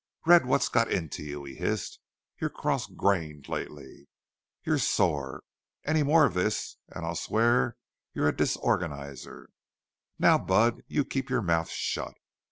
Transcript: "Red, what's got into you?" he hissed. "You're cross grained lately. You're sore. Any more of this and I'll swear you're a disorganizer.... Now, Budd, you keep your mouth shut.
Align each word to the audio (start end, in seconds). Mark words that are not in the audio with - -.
"Red, 0.25 0.47
what's 0.47 0.67
got 0.67 0.91
into 0.91 1.21
you?" 1.23 1.43
he 1.43 1.53
hissed. 1.53 1.99
"You're 2.39 2.49
cross 2.49 2.87
grained 2.87 3.47
lately. 3.47 4.07
You're 4.63 4.79
sore. 4.79 5.43
Any 5.85 6.01
more 6.01 6.25
of 6.25 6.33
this 6.33 6.77
and 6.89 7.05
I'll 7.05 7.13
swear 7.13 7.77
you're 8.11 8.29
a 8.29 8.35
disorganizer.... 8.35 9.51
Now, 10.17 10.39
Budd, 10.39 10.81
you 10.87 11.05
keep 11.05 11.29
your 11.29 11.43
mouth 11.43 11.69
shut. 11.69 12.15